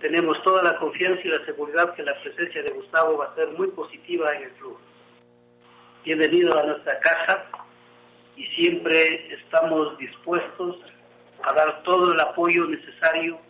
tenemos 0.00 0.40
toda 0.42 0.62
la 0.62 0.76
confianza 0.76 1.20
y 1.24 1.28
la 1.28 1.44
seguridad 1.44 1.94
que 1.94 2.02
la 2.02 2.14
presencia 2.20 2.62
de 2.62 2.70
Gustavo 2.70 3.18
va 3.18 3.26
a 3.26 3.34
ser 3.34 3.48
muy 3.48 3.68
positiva 3.68 4.34
en 4.36 4.44
el 4.44 4.50
club. 4.52 4.78
Bienvenido 6.04 6.56
a 6.56 6.62
nuestra 6.64 6.98
casa 7.00 7.44
y 8.36 8.46
siempre 8.46 9.34
estamos 9.34 9.98
dispuestos 9.98 10.76
a 11.42 11.52
dar 11.52 11.82
todo 11.82 12.12
el 12.12 12.20
apoyo 12.20 12.66
necesario 12.66 13.40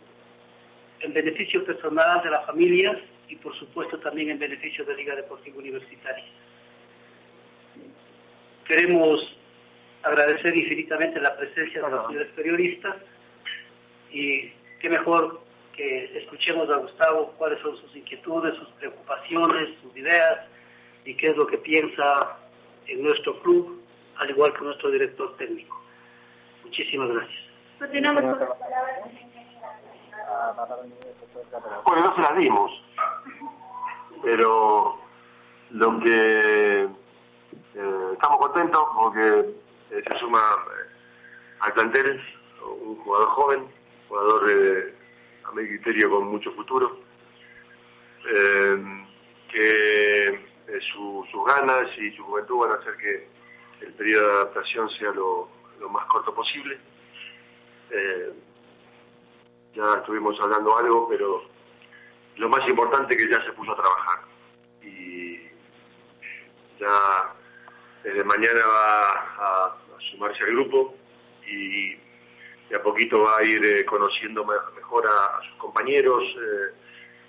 en 1.01 1.13
beneficio 1.13 1.63
personal 1.63 2.23
de 2.23 2.31
la 2.31 2.41
familia 2.41 2.99
y 3.27 3.35
por 3.35 3.57
supuesto 3.57 3.99
también 3.99 4.31
en 4.31 4.39
beneficio 4.39 4.83
de 4.85 4.95
Liga 4.95 5.15
Deportiva 5.15 5.59
Universitaria. 5.59 6.25
Queremos 8.67 9.35
agradecer 10.01 10.57
infinitamente 10.57 11.19
la 11.19 11.35
presencia 11.37 11.81
de 11.83 11.91
los 11.91 12.07
señores 12.07 12.31
periodistas 12.35 12.95
y 14.11 14.51
qué 14.79 14.89
mejor 14.89 15.48
que 15.79 16.17
escuchemos 16.17 16.69
a 16.69 16.75
Gustavo 16.75 17.33
cuáles 17.37 17.57
son 17.61 17.77
sus 17.77 17.95
inquietudes, 17.95 18.53
sus 18.55 18.67
preocupaciones, 18.71 19.79
sus 19.81 19.95
ideas 19.95 20.39
y 21.05 21.15
qué 21.15 21.27
es 21.27 21.37
lo 21.37 21.47
que 21.47 21.57
piensa 21.57 22.37
en 22.85 23.01
nuestro 23.01 23.39
club, 23.39 23.81
al 24.17 24.29
igual 24.29 24.53
que 24.53 24.65
nuestro 24.65 24.91
director 24.91 25.37
técnico. 25.37 25.81
Muchísimas 26.65 27.07
gracias. 27.11 27.43
Continuamos 27.79 28.21
con 28.21 28.39
las 28.39 28.57
palabras. 28.57 28.99
Bueno, 31.85 32.01
no 32.03 32.15
se 32.15 32.21
las 32.23 32.37
dimos, 32.37 32.83
pero 34.21 34.97
lo 35.69 35.99
que 36.01 36.81
eh, 36.81 38.09
estamos 38.11 38.37
contentos 38.37 38.83
porque 38.97 39.55
eh, 39.91 40.03
se 40.05 40.19
suma 40.19 40.41
eh, 40.41 40.89
al 41.61 41.71
plantel 41.71 42.21
un 42.81 42.97
jugador 42.97 43.29
joven, 43.29 43.67
jugador 44.09 44.45
de, 44.45 44.98
a 45.49 45.51
mi 45.53 45.67
criterio 45.67 46.09
con 46.09 46.27
mucho 46.27 46.51
futuro, 46.51 46.99
que 49.51 50.39
sus 50.91 51.45
ganas 51.45 51.87
y 51.97 52.11
su 52.15 52.23
juventud 52.23 52.59
van 52.59 52.71
a 52.71 52.75
hacer 52.75 52.95
que 52.97 53.27
el 53.81 53.93
periodo 53.93 54.27
de 54.27 54.33
adaptación 54.33 54.89
sea 54.91 55.11
lo, 55.11 55.49
más 55.89 56.05
corto 56.05 56.33
posible. 56.33 56.77
ya 59.73 59.93
estuvimos 59.95 60.39
hablando 60.39 60.77
algo, 60.77 61.07
pero 61.09 61.43
lo 62.37 62.49
más 62.49 62.67
importante 62.69 63.15
es 63.15 63.23
que 63.23 63.29
ya 63.29 63.43
se 63.43 63.51
puso 63.53 63.71
a 63.71 63.75
trabajar 63.75 64.19
y 64.81 65.39
ya 66.79 67.33
desde 68.03 68.23
mañana 68.23 68.65
va 68.65 69.13
a, 69.37 69.75
sumarse 70.11 70.43
al 70.43 70.51
grupo 70.51 70.95
y 71.45 71.95
de 72.69 72.75
a 72.75 72.83
poquito 72.83 73.21
va 73.21 73.39
a 73.39 73.43
ir 73.43 73.63
eh, 73.65 73.85
conociendo 73.85 74.45
mejor 74.45 75.07
a, 75.07 75.41
sus 75.43 75.55
compañeros, 75.55 76.23
eh, 76.23 76.73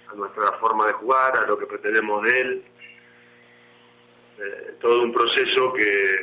a 0.09 0.15
nuestra 0.15 0.53
forma 0.59 0.87
de 0.87 0.93
jugar, 0.93 1.37
a 1.37 1.47
lo 1.47 1.59
que 1.59 1.67
pretendemos 1.67 2.23
de 2.23 2.41
él. 2.41 2.65
Eh, 4.39 4.77
todo 4.81 5.03
un 5.03 5.13
proceso 5.13 5.73
que 5.73 6.17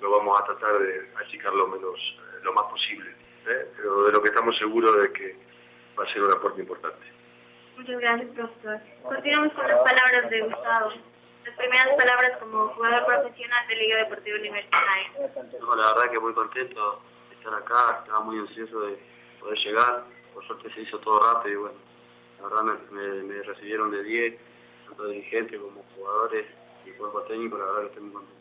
lo 0.00 0.10
vamos 0.10 0.40
a 0.40 0.44
tratar 0.44 0.78
de 0.78 1.10
achicar 1.24 1.52
lo 1.52 1.68
menos, 1.68 1.98
lo 2.42 2.52
más 2.54 2.64
posible, 2.70 3.14
pero 3.76 4.04
de 4.04 4.12
lo 4.12 4.22
que 4.22 4.28
estamos 4.28 4.56
seguros 4.58 5.02
de 5.02 5.12
que 5.12 5.36
va 5.98 6.04
a 6.04 6.12
ser 6.12 6.22
un 6.22 6.32
aporte 6.32 6.60
importante. 6.60 7.06
Muchas 7.76 7.98
gracias, 7.98 8.28
profesor. 8.34 8.80
Continuamos 9.02 9.52
con 9.52 9.66
las 9.68 9.78
palabras 9.78 10.30
de 10.30 10.40
Gustavo 10.42 10.92
las 11.44 11.56
primeras 11.56 11.88
palabras 11.96 12.32
como 12.38 12.68
jugador 12.68 13.06
profesional 13.06 13.66
de 13.68 13.76
Liga 13.76 13.96
Deportiva 13.96 14.38
Universitaria. 14.38 15.10
No, 15.60 15.74
la 15.74 15.94
verdad 15.94 16.10
que 16.10 16.18
muy 16.18 16.34
contento 16.34 17.02
estar 17.40 17.54
acá, 17.54 18.00
estaba 18.00 18.20
muy 18.20 18.38
ansioso 18.38 18.80
de 18.82 18.98
poder 19.40 19.58
llegar, 19.58 20.04
por 20.34 20.46
suerte 20.46 20.72
se 20.74 20.82
hizo 20.82 20.98
todo 20.98 21.18
rápido 21.20 21.52
y 21.52 21.56
bueno, 21.56 21.78
la 22.38 22.48
verdad 22.48 22.80
me, 22.90 23.42
recibieron 23.42 23.90
de 23.90 24.02
10, 24.04 24.34
tanto 24.86 25.06
dirigentes 25.08 25.60
como 25.60 25.82
jugadores 25.96 26.46
y 26.86 26.90
cuerpo 26.92 27.22
técnico, 27.22 27.58
la 27.58 27.64
verdad 27.64 27.80
que 27.80 27.86
estoy 27.86 28.02
muy 28.02 28.12
contento. 28.12 28.40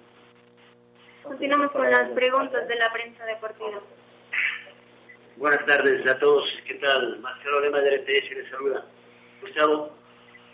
Continuamos 1.23 1.71
con 1.71 1.89
las 1.89 2.09
preguntas 2.11 2.67
de 2.67 2.75
la 2.75 2.91
prensa 2.93 3.25
deportiva. 3.25 3.81
Buenas 5.37 5.65
tardes 5.65 6.05
a 6.07 6.19
todos, 6.19 6.43
¿qué 6.67 6.75
tal? 6.75 7.19
Marcelo 7.19 7.61
Lema 7.61 7.79
del 7.79 8.05
ETS 8.05 8.31
les 8.31 8.49
saluda. 8.49 8.85
Gustavo, 9.41 9.93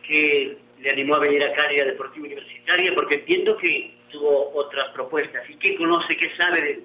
que 0.08 0.60
le 0.80 0.90
animó 0.92 1.16
a 1.16 1.20
venir 1.20 1.44
acá 1.44 1.64
a 1.66 1.86
Deportiva 1.86 2.26
Universitaria? 2.26 2.94
Porque 2.94 3.16
entiendo 3.16 3.58
que 3.58 3.98
tuvo 4.12 4.52
otras 4.54 4.86
propuestas. 4.94 5.50
¿Y 5.50 5.58
qué 5.58 5.76
conoce, 5.76 6.16
qué 6.16 6.30
sabe 6.38 6.84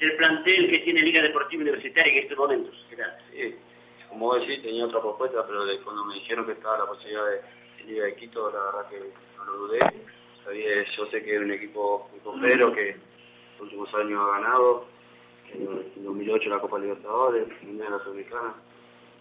del 0.00 0.16
plantel 0.16 0.70
que 0.70 0.78
tiene 0.80 1.02
Liga 1.02 1.22
Deportiva 1.22 1.62
Universitaria 1.62 2.12
en 2.12 2.22
estos 2.22 2.38
momentos? 2.38 2.86
Sí, 3.32 3.54
como 4.08 4.26
vos 4.26 4.40
decís, 4.40 4.62
tenía 4.62 4.84
otra 4.86 5.00
propuesta, 5.00 5.44
pero 5.46 5.64
cuando 5.82 6.04
me 6.04 6.14
dijeron 6.14 6.46
que 6.46 6.52
estaba 6.52 6.78
la 6.78 6.86
posibilidad 6.86 7.26
de, 7.26 7.40
Liga 7.84 8.04
de 8.04 8.14
Quito, 8.14 8.50
la 8.50 8.60
verdad 8.60 8.88
que 8.88 8.98
no 9.36 9.44
lo 9.44 9.52
dudé. 9.66 9.78
Sabía, 10.44 10.84
yo 10.96 11.06
sé 11.06 11.22
que 11.22 11.34
es 11.34 11.40
un 11.40 11.50
equipo 11.50 12.08
muy 12.10 12.20
compero, 12.20 12.72
que 12.72 12.90
en 12.90 13.00
los 13.58 13.62
últimos 13.62 13.94
años 13.94 14.20
ha 14.20 14.40
ganado. 14.40 14.86
En 15.52 16.04
2008 16.04 16.48
la 16.48 16.60
Copa 16.60 16.78
Libertadores, 16.78 17.48
en 17.62 17.78
la 17.78 17.98
Sudamericana. 17.98 18.54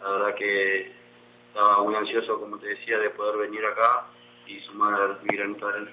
La 0.02 0.10
verdad 0.12 0.36
que 0.36 0.92
estaba 1.48 1.84
muy 1.84 1.96
ansioso, 1.96 2.40
como 2.40 2.58
te 2.58 2.68
decía, 2.68 2.98
de 3.00 3.10
poder 3.12 3.38
venir 3.50 3.66
acá 3.66 4.06
y 4.48 4.60
sumar 4.62 5.20
mi 5.24 5.36
granito 5.36 5.68
de 5.68 5.88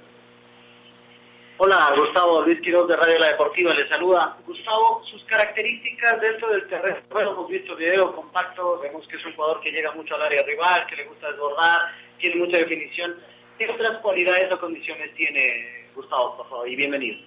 Hola, 1.63 1.93
Gustavo 1.95 2.41
Luis 2.41 2.59
Quiroz 2.63 2.89
de 2.89 2.97
Radio 2.97 3.19
La 3.19 3.33
Deportiva 3.33 3.75
le 3.75 3.87
saluda. 3.87 4.35
Gustavo, 4.47 5.03
sus 5.05 5.23
características 5.25 6.19
dentro 6.19 6.49
del 6.49 6.67
terreno. 6.69 6.97
Bueno, 7.11 7.33
hemos 7.33 7.49
visto 7.51 7.77
video 7.77 8.17
compacto, 8.17 8.79
vemos 8.81 9.07
que 9.07 9.19
es 9.19 9.27
un 9.27 9.35
jugador 9.35 9.61
que 9.61 9.71
llega 9.71 9.93
mucho 9.93 10.15
al 10.15 10.23
área 10.23 10.43
rival, 10.43 10.87
que 10.87 10.97
le 10.97 11.05
gusta 11.05 11.31
desbordar, 11.31 11.81
tiene 12.17 12.37
mucha 12.37 12.57
definición. 12.57 13.15
¿Qué 13.59 13.69
otras 13.69 13.99
cualidades 13.99 14.51
o 14.51 14.59
condiciones 14.59 15.15
tiene 15.17 15.91
Gustavo, 15.95 16.39
por 16.39 16.49
favor? 16.49 16.67
Y 16.67 16.77
bienvenido. 16.77 17.19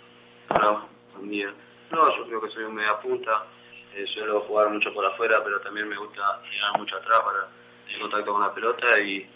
Hola, 0.49 0.83
buen 1.15 1.29
día. 1.29 1.53
No, 1.91 2.17
yo 2.17 2.25
creo 2.25 2.41
que 2.41 2.49
soy 2.49 2.63
un 2.63 2.73
media 2.73 2.99
punta, 3.01 3.45
eh, 3.93 4.03
suelo 4.15 4.41
jugar 4.47 4.67
mucho 4.69 4.91
por 4.95 5.05
afuera, 5.05 5.43
pero 5.43 5.61
también 5.61 5.87
me 5.87 5.95
gusta 5.95 6.41
llegar 6.51 6.79
mucho 6.79 6.95
atrás 6.95 7.19
para 7.19 7.47
en 7.93 8.01
contacto 8.01 8.31
con 8.31 8.41
la 8.41 8.51
pelota 8.51 8.99
y 8.99 9.29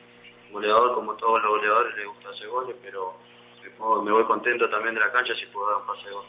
goleador, 0.52 0.96
como 0.96 1.14
todos 1.18 1.40
los 1.44 1.52
goleadores, 1.52 1.96
le 1.96 2.06
gusta 2.06 2.30
hacer 2.30 2.48
goles, 2.48 2.76
pero 2.82 3.27
me 4.04 4.12
voy 4.12 4.24
contento 4.26 4.70
también 4.70 4.96
de 4.96 5.02
la 5.02 5.12
cancha 5.12 5.34
si 5.36 5.46
puedo 5.48 5.68
dar 5.68 5.78
un 5.78 5.88
pase 5.88 6.08
de 6.08 6.14
gol. 6.14 6.26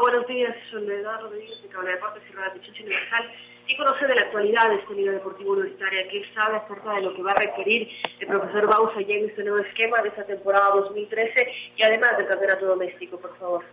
buenos 0.00 0.26
días, 0.26 0.56
Soledad 0.70 1.20
Rodríguez 1.20 1.62
de 1.62 1.68
Cable 1.68 1.92
Deportes 1.92 2.22
y 2.28 2.32
Radio 2.32 2.52
Pichichi 2.54 2.82
Universal. 2.82 3.32
¿Qué 3.66 3.76
conoce 3.76 4.06
de 4.06 4.14
la 4.16 4.22
actualidad 4.22 4.68
de 4.68 4.76
esta 4.76 4.92
Liga 4.92 5.12
Deportiva 5.12 5.52
Universitaria? 5.52 6.08
¿Qué 6.08 6.24
sabe 6.34 6.56
acerca 6.56 6.94
de 6.94 7.02
lo 7.02 7.14
que 7.14 7.22
va 7.22 7.32
a 7.32 7.36
requerir 7.36 7.88
el 8.18 8.26
profesor 8.26 8.66
Bausa 8.66 9.00
ya 9.00 9.14
en 9.14 9.30
este 9.30 9.44
nuevo 9.44 9.58
esquema 9.58 10.02
de 10.02 10.08
esta 10.08 10.26
temporada 10.26 10.70
2013 10.70 11.52
y 11.76 11.82
además 11.82 12.16
del 12.16 12.26
campeonato 12.26 12.66
doméstico, 12.66 13.20
por 13.20 13.36
favor? 13.38 13.64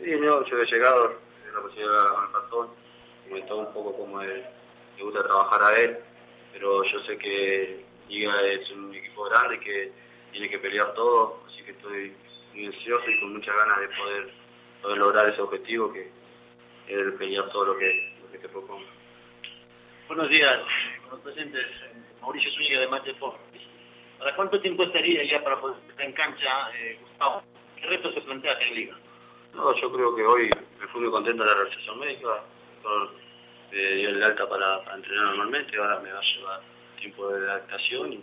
Sí, 0.00 0.10
no, 0.16 0.44
yo 0.44 0.58
he 0.58 0.66
llegado, 0.66 1.14
la 1.54 1.60
posibilidad 1.60 2.08
con 2.08 2.24
el 2.24 2.30
patrón, 2.30 2.68
comentó 3.28 3.56
un 3.58 3.72
poco 3.72 3.96
cómo 3.96 4.22
le 4.22 4.44
gusta 4.98 5.22
trabajar 5.22 5.62
a 5.62 5.74
él 5.80 5.98
pero 6.54 6.84
yo 6.84 7.00
sé 7.00 7.18
que 7.18 7.84
Liga 8.08 8.32
es 8.42 8.70
un 8.70 8.94
equipo 8.94 9.24
grande 9.24 9.58
que 9.58 9.92
tiene 10.30 10.48
que 10.48 10.58
pelear 10.60 10.94
todo, 10.94 11.42
que 11.64 11.72
estoy 11.72 12.12
muy 12.54 12.66
ansioso 12.66 13.10
y 13.10 13.20
con 13.20 13.32
muchas 13.32 13.54
ganas 13.56 13.80
de 13.80 13.88
poder, 13.88 14.98
lograr 14.98 15.28
ese 15.28 15.40
objetivo 15.40 15.92
que 15.92 16.10
es 16.88 17.12
pelear 17.18 17.50
todo 17.50 17.66
lo 17.66 17.78
que, 17.78 18.12
lo 18.22 18.30
que 18.30 18.38
te 18.38 18.48
propongo. 18.48 18.84
Buenos 20.08 20.28
días, 20.28 20.58
con 21.02 21.12
los 21.12 21.20
presentes, 21.20 21.66
Mauricio 22.20 22.50
Zúñiga 22.52 22.80
de 22.80 22.88
Match 22.88 23.08
¿Para 24.18 24.36
cuánto 24.36 24.60
tiempo 24.60 24.84
estaría 24.84 25.24
ya 25.24 25.42
para 25.42 25.60
poder 25.60 25.76
estar 25.88 26.04
en 26.04 26.12
cancha, 26.12 26.70
eh, 26.78 26.98
Gustavo? 27.00 27.42
¿Qué 27.76 27.86
reto 27.86 28.12
se 28.12 28.20
plantea 28.20 28.58
en 28.60 28.74
Liga? 28.74 28.96
No, 29.54 29.74
yo 29.80 29.92
creo 29.92 30.14
que 30.14 30.22
hoy 30.22 30.50
me 30.78 30.86
fui 30.88 31.00
muy 31.00 31.10
contento 31.10 31.42
de 31.42 31.50
la 31.50 31.56
realización 31.56 31.98
médica, 31.98 32.44
me 33.70 33.94
dio 33.96 34.08
el 34.10 34.22
alta 34.22 34.48
para, 34.48 34.82
entrenar 34.94 35.26
normalmente, 35.26 35.76
ahora 35.76 36.00
me 36.00 36.12
va 36.12 36.18
a 36.18 36.22
llevar 36.22 36.60
tiempo 37.00 37.28
de 37.28 37.50
adaptación 37.50 38.12
y 38.12 38.16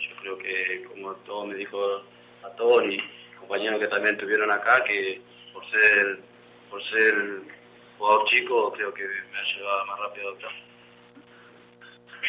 yo 0.00 0.16
creo 0.20 0.38
que 0.38 0.84
como 0.88 1.14
todo 1.16 1.46
me 1.46 1.54
dijo 1.54 2.02
a 2.44 2.50
todos 2.56 2.84
y 2.84 2.98
compañeros 3.38 3.80
que 3.80 3.88
también 3.88 4.14
estuvieron 4.14 4.50
acá, 4.50 4.82
que 4.84 5.20
por 5.52 5.68
ser 5.70 6.18
por 6.70 6.82
ser 6.90 7.14
jugador 7.98 8.28
chico 8.28 8.72
creo 8.72 8.92
que 8.92 9.04
me 9.04 9.38
ha 9.38 9.56
llevado 9.56 9.86
más 9.86 9.98
rápido 10.00 10.28
a 10.28 10.30
adaptar. 10.30 10.68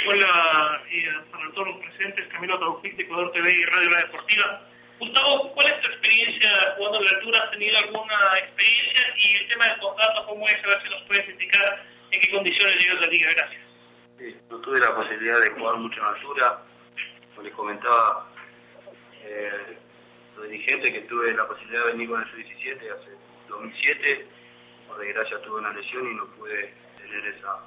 Hola 0.07 0.81
y 0.89 1.05
para 1.31 1.51
todos 1.51 1.67
los 1.67 1.77
presentes, 1.79 2.27
Camilo 2.29 2.57
Taufic 2.59 2.95
de 2.95 3.03
Ecuador 3.03 3.31
TV 3.31 3.51
y 3.51 3.65
Radio 3.65 3.89
La 3.89 3.99
Deportiva. 3.99 4.61
Gustavo, 4.99 5.53
¿cuál 5.53 5.67
es 5.67 5.81
tu 5.81 5.87
experiencia 5.87 6.49
jugando 6.75 6.99
en 6.99 7.05
la 7.05 7.11
altura? 7.11 7.39
¿Has 7.43 7.51
tenido 7.51 7.77
alguna 7.77 8.15
experiencia? 8.37 9.01
Y 9.17 9.35
el 9.35 9.47
tema 9.47 9.65
del 9.65 9.79
contrato, 9.79 10.25
¿cómo 10.25 10.45
es? 10.47 10.55
A 10.63 10.67
ver 10.67 10.81
si 10.83 10.89
nos 10.89 11.03
puedes 11.03 11.29
indicar 11.29 11.85
en 12.11 12.21
qué 12.21 12.31
condiciones 12.31 12.75
llegó 12.75 12.99
la 12.99 13.07
liga. 13.07 13.31
Gracias. 13.33 13.61
Sí, 14.17 14.35
no 14.49 14.59
tuve 14.59 14.79
la 14.79 14.93
posibilidad 14.93 15.39
de 15.39 15.49
jugar 15.51 15.75
mucho 15.77 15.99
en 15.99 16.05
altura. 16.05 16.61
Como 17.29 17.41
les 17.43 17.53
comentaba, 17.53 18.27
eh, 19.23 19.77
los 20.39 20.49
dirigentes 20.49 20.91
que 20.91 21.01
tuve 21.01 21.33
la 21.33 21.47
posibilidad 21.47 21.85
de 21.85 21.91
venir 21.91 22.09
con 22.09 22.21
el 22.21 22.29
sub-17 22.29 22.77
hace 22.77 23.11
2007. 23.49 24.27
Por 24.87 24.97
desgracia 24.99 25.41
tuve 25.41 25.59
una 25.59 25.73
lesión 25.73 26.09
y 26.09 26.15
no 26.15 26.25
pude 26.35 26.73
tener 26.97 27.25
esa 27.35 27.59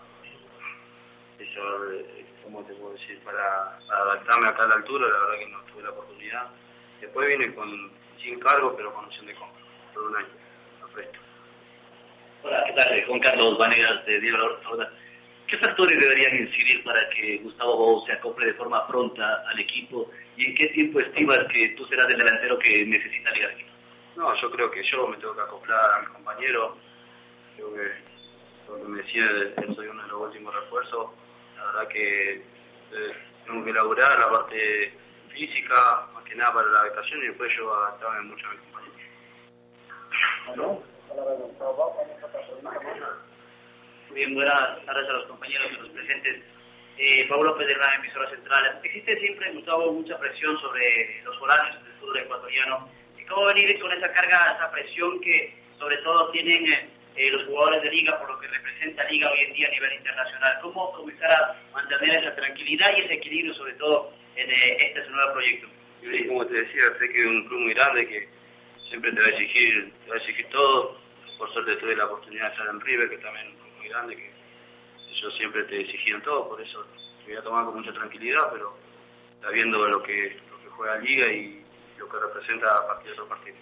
eh, 1.38 2.24
¿cómo 2.42 2.62
te 2.64 2.72
puedo 2.74 2.94
decir? 2.94 3.20
Para, 3.24 3.76
adaptarme 3.76 4.46
a 4.46 4.56
tal 4.56 4.72
altura, 4.72 5.06
la 5.08 5.18
verdad 5.18 5.38
que 5.38 5.48
no 5.48 5.60
tuve 5.64 5.82
la 5.82 5.90
oportunidad. 5.90 6.48
Después 7.00 7.26
vine 7.26 7.54
con, 7.54 7.90
sin 8.22 8.38
cargo, 8.40 8.74
pero 8.76 8.92
con 8.94 9.04
opción 9.04 9.26
de 9.26 9.34
compra, 9.34 9.62
por 9.92 10.02
un 10.04 10.16
año, 10.16 10.28
Hola, 12.44 12.64
¿qué 12.66 12.72
tal? 12.72 13.04
Juan 13.06 13.20
Carlos 13.20 13.58
Vanegas 13.58 14.04
de 14.06 14.20
Diego 14.20 14.38
¿Qué 15.52 15.58
factores 15.58 15.98
deberían 15.98 16.34
incidir 16.34 16.82
para 16.82 17.06
que 17.10 17.36
Gustavo 17.36 17.76
Bou 17.76 18.06
se 18.06 18.14
acople 18.14 18.46
de 18.46 18.54
forma 18.54 18.86
pronta 18.86 19.44
al 19.46 19.60
equipo 19.60 20.10
y 20.34 20.46
en 20.46 20.54
qué 20.54 20.68
tiempo 20.68 20.98
estimas 20.98 21.40
que 21.52 21.68
tú 21.76 21.84
serás 21.88 22.08
el 22.08 22.16
delantero 22.16 22.58
que 22.58 22.86
necesita 22.86 23.30
Liga 23.32 23.48
de 23.48 23.66
No, 24.16 24.34
yo 24.40 24.50
creo 24.50 24.70
que 24.70 24.82
yo 24.90 25.06
me 25.08 25.18
tengo 25.18 25.36
que 25.36 25.42
acoplar 25.42 25.92
a 25.92 26.00
mi 26.00 26.06
compañero. 26.06 26.78
Creo 27.56 27.74
que 27.74 27.92
lo 28.66 28.78
que 28.78 28.84
me 28.88 29.02
decía, 29.02 29.26
soy 29.74 29.88
uno 29.88 30.02
de 30.02 30.08
los 30.08 30.22
últimos 30.22 30.54
refuerzos. 30.54 31.10
La 31.58 31.66
verdad 31.66 31.88
que 31.88 32.32
eh, 32.32 32.42
tengo 33.44 33.62
que 33.62 33.70
elaborar 33.72 34.18
la 34.18 34.30
parte 34.30 34.94
física, 35.34 36.08
más 36.14 36.24
que 36.24 36.34
nada 36.34 36.54
para 36.54 36.68
la 36.68 36.80
habitación 36.80 37.24
y 37.24 37.26
después 37.26 37.52
yo 37.58 37.74
adaptarme 37.74 38.22
mucho 38.22 38.46
a 38.46 38.50
mi 38.52 38.56
compañero. 38.56 38.94
Bien, 40.56 40.78
buenas 44.12 44.84
tardes 44.84 45.08
a 45.08 45.12
los 45.12 45.26
compañeros 45.26 45.68
y 45.72 45.80
los 45.80 45.90
presentes. 45.90 46.42
Eh, 46.98 47.26
Pablo 47.28 47.50
López 47.50 47.66
de 47.66 47.76
la 47.76 47.94
emisora 47.94 48.28
central. 48.30 48.80
Existe 48.82 49.18
siempre, 49.18 49.52
Gustavo, 49.52 49.92
mucha 49.92 50.18
presión 50.18 50.58
sobre 50.60 51.22
los 51.24 51.38
foráneos 51.38 51.82
del 51.82 51.94
fútbol 51.94 52.18
ecuatoriano. 52.18 52.88
¿Y 53.18 53.24
cómo 53.24 53.46
venir 53.46 53.80
con 53.80 53.90
esa 53.92 54.12
carga, 54.12 54.54
esa 54.56 54.70
presión 54.70 55.20
que 55.20 55.54
sobre 55.78 55.96
todo 55.98 56.30
tienen 56.30 56.66
eh, 56.68 57.30
los 57.30 57.46
jugadores 57.46 57.82
de 57.82 57.90
liga 57.90 58.18
por 58.18 58.30
lo 58.30 58.38
que 58.38 58.48
representa 58.48 59.04
liga 59.04 59.30
hoy 59.30 59.40
en 59.46 59.52
día 59.54 59.68
a 59.68 59.70
nivel 59.70 59.92
internacional? 59.94 60.58
¿Cómo 60.60 60.92
comenzar 60.92 61.32
a 61.32 61.56
mantener 61.72 62.22
esa 62.22 62.34
tranquilidad 62.34 62.92
y 62.96 63.00
ese 63.00 63.14
equilibrio 63.14 63.54
sobre 63.54 63.72
todo 63.74 64.12
en 64.36 64.50
eh, 64.50 64.76
este 64.78 65.08
nuevo 65.08 65.32
proyecto? 65.32 65.68
Como 66.28 66.46
te 66.46 66.54
decía, 66.54 66.82
sé 67.00 67.08
que 67.12 67.20
es 67.20 67.26
un 67.26 67.46
club 67.46 67.60
muy 67.60 67.74
grande 67.74 68.06
que 68.06 68.28
siempre 68.90 69.10
te 69.12 69.20
va 69.20 69.26
a 69.26 69.30
exigir, 69.30 69.92
te 70.04 70.10
va 70.10 70.16
a 70.16 70.18
exigir 70.18 70.46
todo. 70.50 71.00
Por 71.38 71.52
suerte 71.52 71.76
tuve 71.76 71.96
la 71.96 72.04
oportunidad 72.06 72.48
de 72.48 72.52
estar 72.52 72.68
en 72.68 72.80
River, 72.80 73.10
que 73.10 73.18
también 73.18 73.62
grande, 73.92 74.16
que 74.16 74.32
ellos 75.10 75.34
siempre 75.36 75.62
te 75.64 75.80
exigían 75.80 76.22
todo, 76.22 76.48
por 76.48 76.60
eso 76.60 76.84
te 77.24 77.30
voy 77.30 77.36
a 77.36 77.42
tomar 77.42 77.64
con 77.66 77.76
mucha 77.76 77.92
tranquilidad, 77.92 78.50
pero 78.52 78.76
sabiendo 79.40 79.86
lo 79.86 80.02
que, 80.02 80.40
lo 80.50 80.58
que 80.58 80.68
juega 80.70 80.98
Liga 80.98 81.26
y 81.32 81.64
lo 81.98 82.08
que 82.08 82.18
representa 82.18 83.00
de 83.04 83.12
otro 83.12 83.28
partido. 83.28 83.56